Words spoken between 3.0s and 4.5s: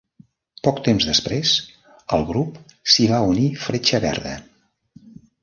va unir Fletxa Verda.